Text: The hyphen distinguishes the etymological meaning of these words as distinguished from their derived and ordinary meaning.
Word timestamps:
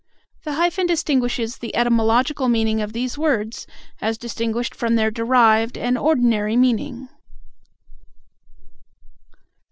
The 0.45 0.53
hyphen 0.53 0.87
distinguishes 0.87 1.59
the 1.59 1.75
etymological 1.75 2.49
meaning 2.49 2.81
of 2.81 2.91
these 2.93 3.19
words 3.19 3.67
as 4.01 4.17
distinguished 4.17 4.73
from 4.73 4.95
their 4.95 5.11
derived 5.11 5.77
and 5.77 5.95
ordinary 5.95 6.57
meaning. 6.57 7.07